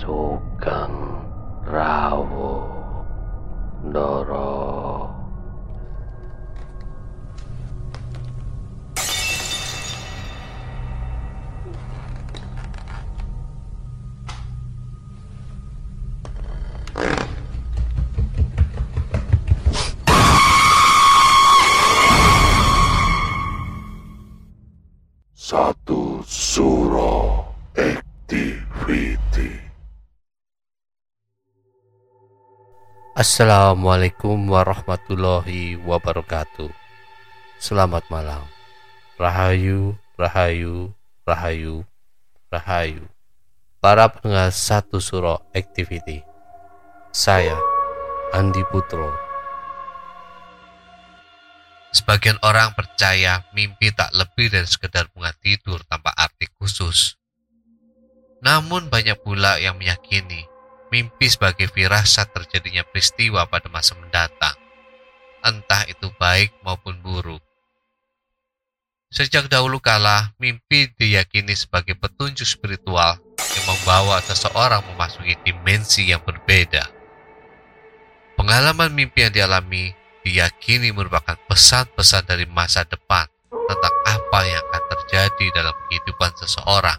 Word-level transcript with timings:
Sugeng 0.00 0.96
Rawo 1.68 2.52
Ndoro 3.84 4.45
Satu 25.46 26.26
Suro 26.26 27.38
Activity 27.78 29.54
Assalamualaikum 33.14 34.42
warahmatullahi 34.50 35.78
wabarakatuh. 35.86 36.66
Selamat 37.62 38.02
malam. 38.10 38.42
Rahayu, 39.22 39.94
rahayu, 40.18 40.90
rahayu, 41.22 41.86
rahayu. 42.50 43.06
Para 43.78 44.10
pendengar 44.10 44.50
satu 44.50 44.98
suro 44.98 45.46
activity. 45.54 46.26
Saya, 47.14 47.54
Andi 48.34 48.66
Putro. 48.66 49.25
Sebagian 51.96 52.36
orang 52.44 52.76
percaya 52.76 53.48
mimpi 53.56 53.88
tak 53.88 54.12
lebih 54.12 54.52
dari 54.52 54.68
sekedar 54.68 55.08
bunga 55.16 55.32
tidur 55.40 55.80
tanpa 55.88 56.12
arti 56.12 56.44
khusus. 56.60 57.16
Namun 58.44 58.92
banyak 58.92 59.16
pula 59.24 59.56
yang 59.56 59.80
meyakini 59.80 60.44
mimpi 60.92 61.32
sebagai 61.32 61.72
firasat 61.72 62.36
terjadinya 62.36 62.84
peristiwa 62.84 63.48
pada 63.48 63.72
masa 63.72 63.96
mendatang, 63.96 64.52
entah 65.40 65.88
itu 65.88 66.12
baik 66.20 66.52
maupun 66.60 67.00
buruk. 67.00 67.40
Sejak 69.08 69.48
dahulu 69.48 69.80
kala, 69.80 70.36
mimpi 70.36 70.92
diyakini 71.00 71.56
sebagai 71.56 71.96
petunjuk 71.96 72.44
spiritual 72.44 73.16
yang 73.40 73.64
membawa 73.64 74.20
seseorang 74.20 74.84
memasuki 74.92 75.32
dimensi 75.48 76.12
yang 76.12 76.20
berbeda. 76.20 76.84
Pengalaman 78.36 78.92
mimpi 78.92 79.24
yang 79.24 79.32
dialami 79.32 79.96
diyakini 80.26 80.90
merupakan 80.90 81.38
pesan-pesan 81.46 82.26
dari 82.26 82.50
masa 82.50 82.82
depan 82.82 83.30
tentang 83.46 83.94
apa 84.10 84.40
yang 84.42 84.58
akan 84.58 84.84
terjadi 84.98 85.46
dalam 85.54 85.76
kehidupan 85.86 86.34
seseorang. 86.34 86.98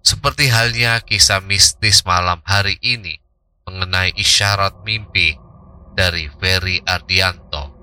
Seperti 0.00 0.48
halnya 0.48 1.04
kisah 1.04 1.44
mistis 1.44 2.08
malam 2.08 2.40
hari 2.48 2.80
ini 2.80 3.20
mengenai 3.68 4.16
isyarat 4.16 4.80
mimpi 4.80 5.36
dari 5.92 6.32
Ferry 6.40 6.80
Ardianto. 6.88 7.76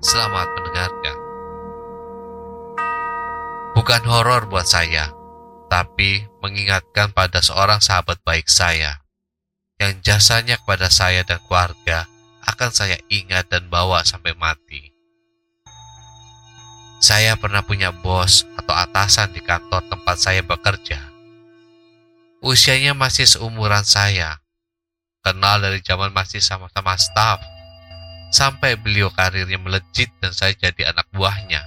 Selamat 0.00 0.48
mendengarkan. 0.56 1.16
Bukan 3.76 4.02
horor 4.08 4.48
buat 4.48 4.64
saya, 4.64 5.12
tapi 5.68 6.24
mengingatkan 6.40 7.12
pada 7.12 7.44
seorang 7.44 7.84
sahabat 7.84 8.16
baik 8.24 8.48
saya 8.48 9.04
yang 9.80 9.96
jasanya 10.04 10.60
kepada 10.60 10.92
saya 10.92 11.24
dan 11.24 11.40
keluarga 11.48 12.04
akan 12.44 12.68
saya 12.68 13.00
ingat 13.08 13.48
dan 13.48 13.72
bawa 13.72 14.04
sampai 14.04 14.36
mati. 14.36 14.92
Saya 17.00 17.32
pernah 17.40 17.64
punya 17.64 17.88
bos 17.88 18.44
atau 18.60 18.76
atasan 18.76 19.32
di 19.32 19.40
kantor 19.40 19.80
tempat 19.88 20.20
saya 20.20 20.44
bekerja. 20.44 21.00
Usianya 22.44 22.92
masih 22.92 23.24
seumuran 23.24 23.80
saya. 23.88 24.44
Kenal 25.24 25.64
dari 25.64 25.80
zaman 25.80 26.12
masih 26.12 26.44
sama-sama 26.44 27.00
staf. 27.00 27.40
Sampai 28.28 28.76
beliau 28.76 29.08
karirnya 29.08 29.56
melejit 29.56 30.12
dan 30.20 30.36
saya 30.36 30.52
jadi 30.52 30.92
anak 30.92 31.08
buahnya. 31.16 31.64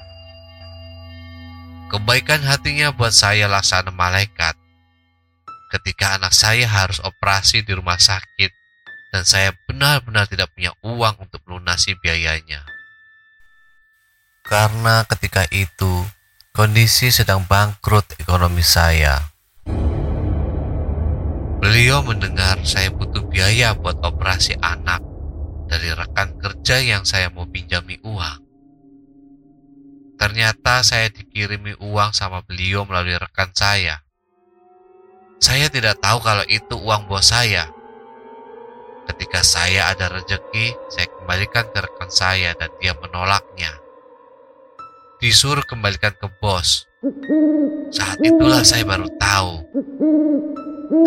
Kebaikan 1.89 2.45
hatinya 2.45 2.93
buat 2.93 3.13
saya 3.13 3.49
laksana 3.49 3.89
malaikat. 3.89 4.62
Ketika 5.73 6.21
anak 6.21 6.37
saya 6.37 6.69
harus 6.69 7.01
operasi 7.01 7.65
di 7.65 7.73
rumah 7.73 7.97
sakit 7.97 8.51
dan 9.09 9.25
saya 9.25 9.57
benar-benar 9.65 10.29
tidak 10.29 10.53
punya 10.53 10.69
uang 10.85 11.25
untuk 11.25 11.41
melunasi 11.49 11.97
biayanya 11.97 12.61
karena 14.43 15.07
ketika 15.07 15.47
itu 15.55 16.03
kondisi 16.51 17.09
sedang 17.09 17.47
bangkrut 17.47 18.19
ekonomi 18.19 18.61
saya. 18.61 19.31
Beliau 21.63 22.03
mendengar 22.03 22.59
saya 22.67 22.91
butuh 22.91 23.23
biaya 23.31 23.71
buat 23.71 24.03
operasi 24.03 24.59
anak 24.59 24.99
dari 25.71 25.95
rekan 25.95 26.35
kerja 26.35 26.83
yang 26.83 27.07
saya 27.07 27.31
mau 27.31 27.47
pinjami 27.47 28.03
uang. 28.03 28.43
Ternyata 30.19 30.83
saya 30.83 31.07
dikirimi 31.07 31.79
uang 31.79 32.11
sama 32.11 32.43
beliau 32.43 32.83
melalui 32.83 33.15
rekan 33.15 33.55
saya. 33.55 34.03
Saya 35.43 35.67
tidak 35.67 35.99
tahu 35.99 36.23
kalau 36.23 36.47
itu 36.47 36.79
uang 36.79 37.11
bos 37.11 37.35
saya. 37.35 37.67
Ketika 39.11 39.43
saya 39.43 39.91
ada 39.91 40.07
rezeki, 40.07 40.71
saya 40.87 41.11
kembalikan 41.19 41.67
ke 41.67 41.83
rekan 41.83 42.07
saya 42.07 42.55
dan 42.55 42.71
dia 42.79 42.95
menolaknya 42.95 43.83
disuruh 45.23 45.63
kembalikan 45.63 46.11
ke 46.19 46.27
bos. 46.43 46.83
Saat 47.95 48.19
itulah 48.19 48.59
saya 48.67 48.83
baru 48.83 49.07
tahu. 49.15 49.63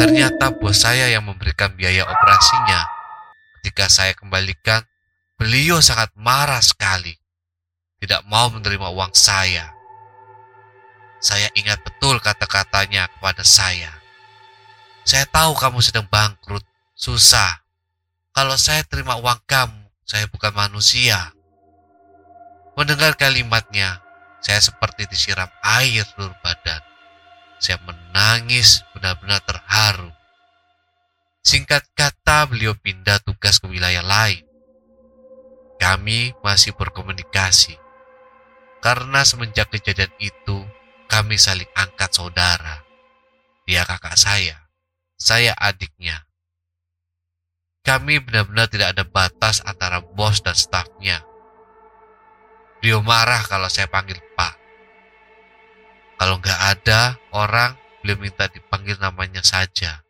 Ternyata 0.00 0.56
bos 0.56 0.80
saya 0.80 1.12
yang 1.12 1.28
memberikan 1.28 1.76
biaya 1.76 2.08
operasinya. 2.08 2.80
Ketika 3.60 3.92
saya 3.92 4.16
kembalikan, 4.16 4.80
beliau 5.36 5.84
sangat 5.84 6.16
marah 6.16 6.64
sekali. 6.64 7.12
Tidak 8.00 8.24
mau 8.24 8.48
menerima 8.48 8.88
uang 8.88 9.12
saya. 9.12 9.72
Saya 11.20 11.53
ingat 11.53 11.84
betul 11.84 12.16
kata-katanya 12.20 13.12
kepada 13.12 13.44
saya. 13.44 13.96
Saya 15.06 15.22
tahu 15.31 15.55
kamu 15.55 15.78
sedang 15.87 16.11
bangkrut, 16.11 16.67
susah. 16.99 17.62
Kalau 18.34 18.59
saya 18.59 18.83
terima 18.83 19.15
uang 19.15 19.39
kamu, 19.47 19.87
saya 20.03 20.27
bukan 20.27 20.50
manusia. 20.50 21.31
Mendengar 22.75 23.15
kalimatnya, 23.15 24.03
saya 24.43 24.59
seperti 24.59 25.06
disiram 25.06 25.47
air 25.62 26.03
seluruh 26.03 26.34
badan. 26.43 26.83
Saya 27.62 27.78
menangis 27.87 28.83
benar-benar 28.99 29.39
terharu. 29.47 30.11
Singkat 31.47 31.87
kata, 31.95 32.50
beliau 32.50 32.75
pindah 32.75 33.22
tugas 33.22 33.62
ke 33.62 33.71
wilayah 33.71 34.03
lain. 34.03 34.43
Kami 35.78 36.34
masih 36.43 36.75
berkomunikasi. 36.75 37.78
Karena 38.83 39.22
semenjak 39.22 39.71
kejadian 39.71 40.11
itu, 40.19 40.66
kami 41.06 41.39
saling 41.39 41.71
angkat 41.78 42.11
saudara. 42.11 42.83
Dia 43.71 43.87
kakak 43.87 44.19
saya, 44.19 44.66
saya 45.21 45.53
adiknya. 45.59 46.25
Kami 47.82 48.22
benar-benar 48.22 48.69
tidak 48.71 48.88
ada 48.97 49.04
batas 49.04 49.62
antara 49.65 50.03
bos 50.03 50.43
dan 50.43 50.59
stafnya 50.59 51.22
Beliau 52.87 53.03
marah 53.03 53.43
kalau 53.49 53.66
saya 53.66 53.91
panggil 53.91 54.15
Pak. 54.38 54.54
Kalau 56.22 56.39
nggak 56.41 56.60
ada 56.71 57.18
orang, 57.34 57.74
beliau 57.98 58.21
minta 58.21 58.47
dipanggil 58.47 58.95
namanya 59.03 59.42
saja. 59.42 60.07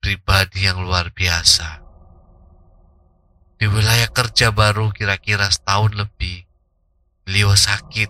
Pribadi 0.00 0.64
yang 0.64 0.80
luar 0.80 1.12
biasa. 1.12 1.84
Di 3.60 3.68
wilayah 3.68 4.08
kerja 4.08 4.48
baru 4.48 4.88
kira-kira 4.96 5.52
setahun 5.52 5.92
lebih, 5.92 6.48
beliau 7.28 7.52
sakit. 7.52 8.08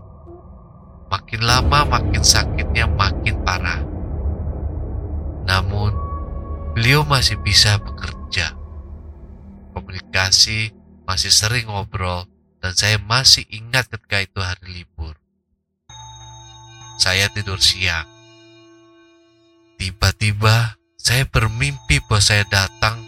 Makin 1.11 1.43
lama 1.43 1.91
makin 1.91 2.23
sakitnya 2.23 2.87
makin 2.87 3.20
beliau 6.75 7.03
masih 7.03 7.39
bisa 7.43 7.79
bekerja. 7.83 8.55
Komunikasi 9.75 10.75
masih 11.07 11.33
sering 11.35 11.67
ngobrol 11.67 12.27
dan 12.63 12.73
saya 12.77 12.99
masih 13.03 13.47
ingat 13.51 13.91
ketika 13.91 14.23
itu 14.23 14.39
hari 14.39 14.83
libur. 14.83 15.19
Saya 17.01 17.33
tidur 17.33 17.59
siang. 17.59 18.07
Tiba-tiba 19.81 20.77
saya 21.01 21.25
bermimpi 21.25 22.05
bahwa 22.05 22.21
saya 22.21 22.45
datang 22.45 23.01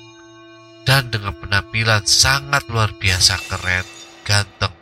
dan 0.89 1.13
dengan 1.13 1.37
penampilan 1.37 2.09
sangat 2.09 2.65
luar 2.73 2.97
biasa 2.97 3.37
keren, 3.47 3.87
ganteng. 4.25 4.73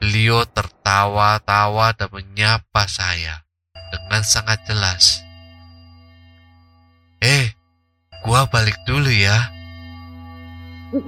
Beliau 0.00 0.48
tertawa-tawa 0.48 1.92
dan 1.92 2.08
menyapa 2.08 2.88
saya 2.88 3.44
dengan 3.92 4.22
sangat 4.24 4.64
jelas. 4.64 5.20
Eh, 7.18 7.57
gua 8.28 8.44
balik 8.44 8.76
dulu 8.84 9.08
ya. 9.08 9.48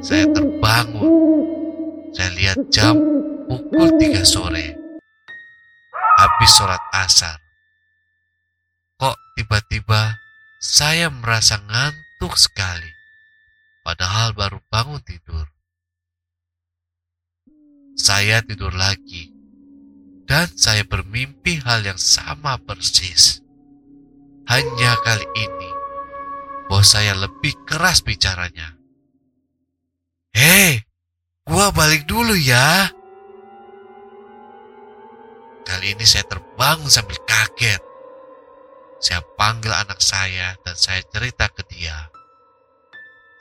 Saya 0.01 0.25
terbangun. 0.33 1.45
Saya 2.17 2.33
lihat 2.33 2.59
jam 2.73 2.97
pukul 3.45 3.93
3 4.01 4.25
sore. 4.25 4.73
Habis 6.17 6.51
sholat 6.57 6.81
asar. 6.97 7.37
Kok 8.97 9.17
tiba-tiba 9.37 10.17
saya 10.65 11.13
merasa 11.13 11.61
ngantuk 11.61 12.41
sekali. 12.41 12.89
Padahal 13.85 14.33
baru 14.33 14.57
bangun 14.73 15.05
tidur. 15.05 15.45
Saya 18.01 18.41
tidur 18.41 18.73
lagi. 18.73 19.29
Dan 20.25 20.49
saya 20.57 20.89
bermimpi 20.89 21.61
hal 21.69 21.85
yang 21.85 22.01
sama 22.01 22.57
persis. 22.65 23.45
Hanya 24.49 24.97
kali 25.05 25.27
ini, 25.37 25.70
bos 26.71 26.95
saya 26.95 27.19
lebih 27.19 27.67
keras 27.67 28.07
bicaranya. 28.07 28.79
Hei, 30.31 30.79
gua 31.43 31.75
balik 31.75 32.07
dulu 32.07 32.39
ya. 32.39 32.87
Kali 35.67 35.99
ini 35.99 36.07
saya 36.07 36.23
terbangun 36.31 36.87
sambil 36.87 37.19
kaget. 37.27 37.83
Saya 39.03 39.19
panggil 39.35 39.75
anak 39.75 39.99
saya 39.99 40.55
dan 40.63 40.79
saya 40.79 41.03
cerita 41.11 41.51
ke 41.51 41.67
dia. 41.67 42.07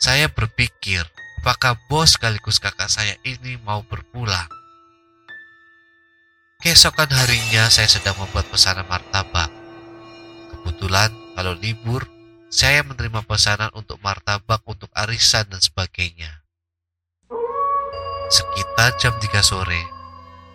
Saya 0.02 0.26
berpikir 0.34 1.06
apakah 1.46 1.78
bos 1.86 2.18
sekaligus 2.18 2.58
kakak 2.58 2.90
saya 2.90 3.14
ini 3.22 3.62
mau 3.62 3.86
berpulang. 3.86 4.50
Keesokan 6.66 7.14
harinya 7.14 7.70
saya 7.70 7.86
sedang 7.86 8.18
membuat 8.18 8.50
pesanan 8.50 8.90
martabak. 8.90 9.54
Kebetulan 10.50 11.14
kalau 11.38 11.54
libur, 11.56 12.04
saya 12.50 12.82
menerima 12.82 13.22
pesanan 13.30 13.70
untuk 13.78 14.02
martabak 14.02 14.66
untuk 14.66 14.90
arisan 14.98 15.46
dan 15.54 15.62
sebagainya. 15.62 16.42
Sekitar 18.30 18.98
jam 18.98 19.14
3 19.22 19.42
sore, 19.46 19.82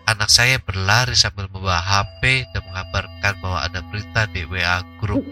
anak 0.03 0.27
saya 0.27 0.59
berlari 0.59 1.15
sambil 1.15 1.47
membawa 1.47 1.79
HP 1.79 2.51
dan 2.51 2.67
mengabarkan 2.67 3.33
bahwa 3.39 3.59
ada 3.63 3.79
berita 3.87 4.27
di 4.31 4.43
WA 4.43 4.83
grup 4.99 5.23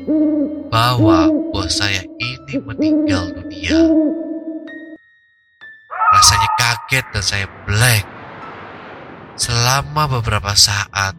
bahwa 0.71 1.27
bos 1.51 1.67
saya 1.67 2.03
ini 2.19 2.55
meninggal 2.63 3.31
dunia. 3.35 3.79
Rasanya 6.15 6.49
kaget 6.55 7.05
dan 7.11 7.23
saya 7.23 7.47
blank. 7.67 8.07
Selama 9.35 10.19
beberapa 10.19 10.53
saat, 10.55 11.17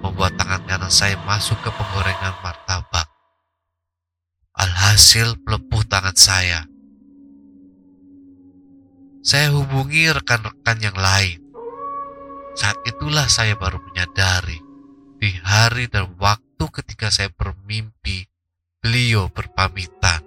membuat 0.00 0.32
tangan 0.40 0.62
kanan 0.64 0.92
saya 0.92 1.18
masuk 1.28 1.58
ke 1.60 1.68
penggorengan 1.74 2.32
martabak. 2.40 2.61
Alhasil 4.92 5.40
melepuh 5.48 5.88
tangan 5.88 6.12
saya. 6.12 6.68
Saya 9.24 9.48
hubungi 9.56 10.12
rekan-rekan 10.12 10.84
yang 10.84 10.92
lain. 10.92 11.40
Saat 12.52 12.76
itulah 12.84 13.24
saya 13.24 13.56
baru 13.56 13.80
menyadari 13.80 14.60
di 15.16 15.32
hari 15.40 15.88
dan 15.88 16.12
waktu 16.20 16.68
ketika 16.68 17.08
saya 17.08 17.32
bermimpi 17.32 18.28
beliau 18.84 19.32
berpamitan. 19.32 20.20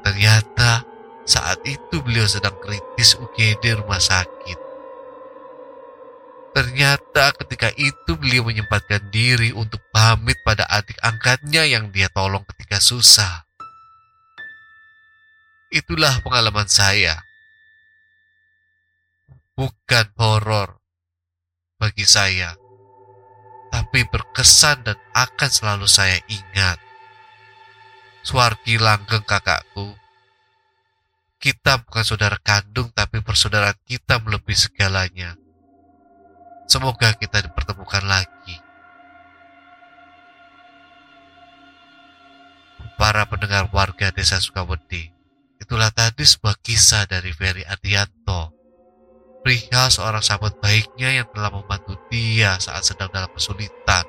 Ternyata 0.00 0.80
saat 1.28 1.60
itu 1.68 2.00
beliau 2.00 2.24
sedang 2.24 2.56
kritis 2.64 3.20
UGD 3.20 3.76
rumah 3.76 4.00
sakit. 4.00 4.71
Ternyata 6.52 7.32
ketika 7.40 7.72
itu 7.80 8.12
beliau 8.20 8.44
menyempatkan 8.44 9.08
diri 9.08 9.56
untuk 9.56 9.80
pamit 9.88 10.36
pada 10.44 10.68
adik 10.68 11.00
angkatnya 11.00 11.64
yang 11.64 11.88
dia 11.88 12.12
tolong 12.12 12.44
ketika 12.52 12.76
susah. 12.76 13.48
Itulah 15.72 16.20
pengalaman 16.20 16.68
saya. 16.68 17.16
Bukan 19.56 20.06
horor 20.20 20.80
bagi 21.80 22.04
saya, 22.04 22.56
tapi 23.72 24.04
berkesan 24.08 24.84
dan 24.84 24.96
akan 25.16 25.50
selalu 25.50 25.88
saya 25.88 26.20
ingat. 26.28 26.76
Suarki 28.24 28.76
langgeng 28.76 29.24
kakakku 29.24 29.96
kita 31.42 31.82
bukan 31.82 32.06
saudara 32.06 32.38
kandung, 32.38 32.94
tapi 32.94 33.18
persaudaraan 33.18 33.74
kita 33.82 34.22
melebihi 34.22 34.54
segalanya. 34.54 35.34
Semoga 36.72 37.12
kita 37.12 37.44
dipertemukan 37.44 38.00
lagi. 38.08 38.56
Para 42.96 43.28
pendengar 43.28 43.68
warga 43.68 44.08
desa 44.08 44.40
Sukawedi, 44.40 45.12
itulah 45.60 45.92
tadi 45.92 46.24
sebuah 46.24 46.56
kisah 46.64 47.04
dari 47.04 47.28
Ferry 47.36 47.60
Adianto. 47.68 48.56
Pria 49.44 49.90
seorang 49.92 50.24
sahabat 50.24 50.62
baiknya 50.64 51.20
yang 51.20 51.28
telah 51.34 51.52
membantu 51.52 51.98
dia 52.08 52.56
saat 52.56 52.86
sedang 52.86 53.12
dalam 53.12 53.28
kesulitan. 53.36 54.06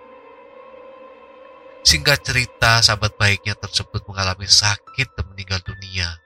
Singkat 1.84 2.20
cerita, 2.24 2.80
sahabat 2.80 3.20
baiknya 3.20 3.60
tersebut 3.60 4.08
mengalami 4.08 4.48
sakit 4.48 5.20
dan 5.20 5.26
meninggal 5.34 5.60
dunia 5.68 6.24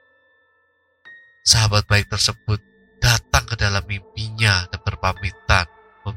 sahabat 1.48 1.88
baik 1.88 2.12
tersebut 2.12 2.60
datang 3.00 3.48
ke 3.48 3.56
dalam 3.56 3.80
mimpinya 3.88 4.68
dan 4.68 4.84
berpamitan, 4.84 5.37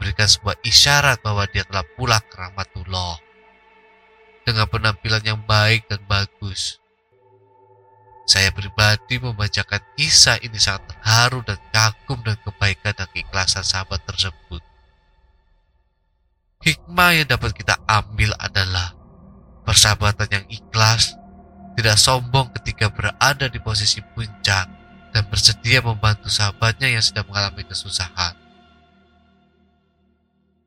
memberikan 0.00 0.25
sebuah 0.25 0.56
isyarat 0.64 1.20
bahwa 1.20 1.44
dia 1.52 1.61
telah 1.69 1.85
pulang 1.93 2.25
ke 2.25 2.41
rahmatullah. 2.41 3.20
Dengan 4.49 4.64
penampilan 4.73 5.20
yang 5.20 5.44
baik 5.44 5.93
dan 5.93 6.00
bagus. 6.08 6.81
Saya 8.25 8.49
pribadi 8.49 9.20
membacakan 9.20 9.85
kisah 10.00 10.41
ini 10.41 10.56
sangat 10.56 10.88
terharu 10.88 11.44
dan 11.44 11.61
kagum 11.69 12.25
dengan 12.25 12.41
kebaikan 12.49 12.97
dan 12.97 13.12
keikhlasan 13.12 13.61
sahabat 13.61 14.00
tersebut. 14.08 14.64
Hikmah 16.64 17.20
yang 17.20 17.29
dapat 17.29 17.52
kita 17.52 17.76
ambil 17.85 18.32
adalah 18.41 18.97
persahabatan 19.69 20.32
yang 20.32 20.47
ikhlas, 20.49 21.12
tidak 21.76 22.00
sombong 22.00 22.49
ketika 22.56 22.88
berada 22.88 23.52
di 23.52 23.61
posisi 23.61 24.00
puncak, 24.17 24.64
dan 25.12 25.23
bersedia 25.29 25.85
membantu 25.85 26.32
sahabatnya 26.32 26.88
yang 26.88 27.05
sedang 27.05 27.29
mengalami 27.29 27.69
kesusahan. 27.69 28.39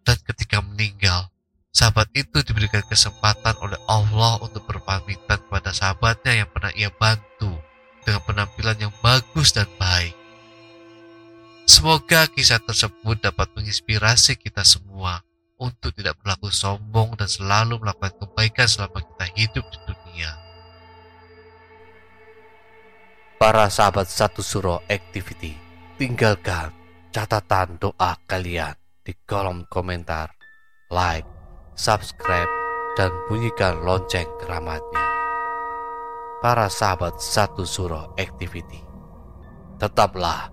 Dan 0.04 0.20
ketika 0.28 0.60
meninggal, 0.60 1.32
sahabat 1.72 2.12
itu 2.12 2.44
diberikan 2.44 2.84
kesempatan 2.84 3.56
oleh 3.63 3.80
Allah 3.88 4.39
untuk 4.44 4.68
berpamitan 4.68 5.39
kepada 5.39 5.72
sahabatnya 5.72 6.44
yang 6.44 6.50
pernah 6.51 6.72
ia 6.75 6.92
bantu 6.92 7.56
dengan 8.04 8.22
penampilan 8.27 8.77
yang 8.77 8.94
bagus 9.00 9.56
dan 9.56 9.68
baik. 9.80 10.16
Semoga 11.63 12.27
kisah 12.27 12.60
tersebut 12.60 13.24
dapat 13.24 13.48
menginspirasi 13.56 14.36
kita 14.36 14.68
semua 14.68 15.24
untuk 15.56 15.96
tidak 15.96 16.20
berlaku 16.20 16.51
sombong 16.51 17.16
dan 17.16 17.32
selalu 17.32 17.80
melakukan 17.80 18.12
kebaikan 18.20 18.68
selama 18.68 19.00
kita 19.00 19.25
hidup 19.39 19.63
di 19.72 19.80
dunia 19.88 20.44
para 23.44 23.68
sahabat 23.68 24.08
satu 24.08 24.39
suro 24.39 24.80
activity 24.88 25.51
tinggalkan 26.00 26.72
catatan 27.12 27.75
doa 27.75 28.16
kalian 28.24 28.72
di 29.03 29.13
kolom 29.27 29.67
komentar. 29.67 30.31
Like 30.89 31.27
subscribe 31.75 32.50
dan 32.95 33.12
bunyikan 33.29 33.83
lonceng 33.83 34.27
keramatnya. 34.39 35.05
Para 36.43 36.67
sahabat 36.67 37.24
satu 37.24 37.63
suro 37.63 38.12
activity 38.19 38.93
tetaplah 39.83 40.48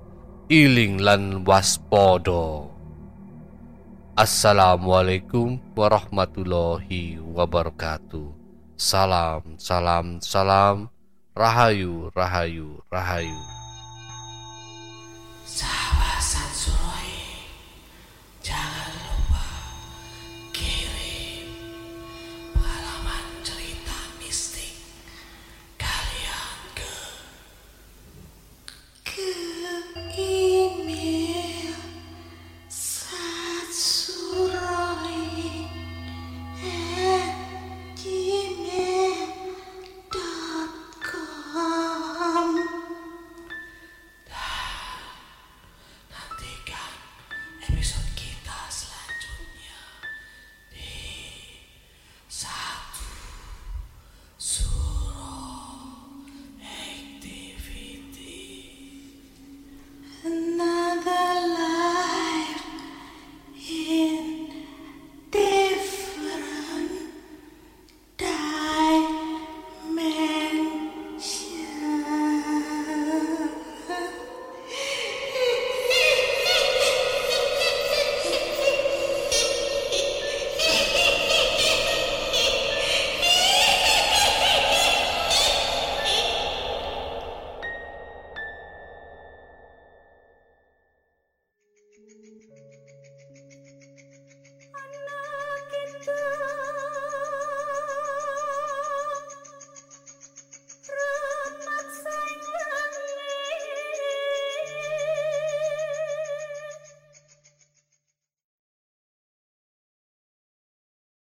iling 0.51 0.99
lan 0.99 1.47
waspodo 1.47 2.67
Assalamualaikum 4.21 5.57
warahmatullahi 5.73 7.17
wabarakatuh. 7.25 8.29
Salam, 8.77 9.57
salam, 9.57 10.21
salam. 10.21 10.93
Rahayu, 11.33 12.13
Rahayu, 12.13 12.85
Rahayu. 12.93 13.41
Jangan 18.41 18.97
lupa 19.05 19.49
kirim 20.49 21.45
pengalaman 22.57 23.45
cerita 23.45 24.17
mistik 24.17 24.81
kalian 25.77 26.57
ke 26.73 26.95
ke 29.05 29.29